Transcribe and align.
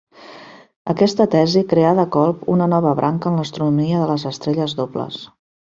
Aquesta 0.93 1.27
tesi 1.35 1.61
creà 1.73 1.91
de 1.99 2.07
colp 2.17 2.49
una 2.55 2.69
nova 2.73 2.95
branca 3.03 3.31
en 3.33 3.39
l'astronomia 3.43 4.03
de 4.03 4.11
les 4.15 4.29
estrelles 4.33 4.77
dobles. 4.83 5.25